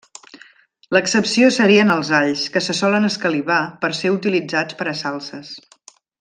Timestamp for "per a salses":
4.81-5.55